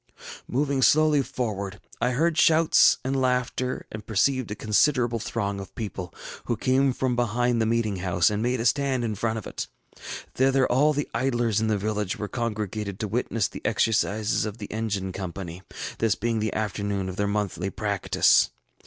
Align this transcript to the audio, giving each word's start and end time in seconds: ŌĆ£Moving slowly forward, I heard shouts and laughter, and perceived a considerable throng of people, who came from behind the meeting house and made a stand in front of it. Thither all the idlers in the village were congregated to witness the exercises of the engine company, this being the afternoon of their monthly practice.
ŌĆ£Moving 0.51 0.83
slowly 0.83 1.21
forward, 1.21 1.79
I 2.01 2.09
heard 2.13 2.35
shouts 2.35 2.97
and 3.03 3.15
laughter, 3.21 3.85
and 3.91 4.03
perceived 4.03 4.49
a 4.49 4.55
considerable 4.55 5.19
throng 5.19 5.59
of 5.59 5.75
people, 5.75 6.11
who 6.45 6.57
came 6.57 6.91
from 6.91 7.15
behind 7.15 7.61
the 7.61 7.67
meeting 7.67 7.97
house 7.97 8.31
and 8.31 8.41
made 8.41 8.59
a 8.59 8.65
stand 8.65 9.03
in 9.03 9.13
front 9.13 9.37
of 9.37 9.45
it. 9.45 9.67
Thither 10.33 10.65
all 10.65 10.93
the 10.93 11.07
idlers 11.13 11.61
in 11.61 11.67
the 11.67 11.77
village 11.77 12.17
were 12.17 12.27
congregated 12.27 12.99
to 12.99 13.07
witness 13.07 13.47
the 13.47 13.61
exercises 13.63 14.43
of 14.43 14.57
the 14.57 14.71
engine 14.71 15.11
company, 15.11 15.61
this 15.99 16.15
being 16.15 16.39
the 16.39 16.53
afternoon 16.55 17.07
of 17.07 17.15
their 17.17 17.27
monthly 17.27 17.69
practice. 17.69 18.49